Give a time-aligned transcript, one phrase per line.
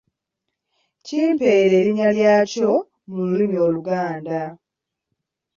[1.05, 2.71] Kimpeere erinnya lyakyo
[3.11, 4.41] mu lulimi Oluganda.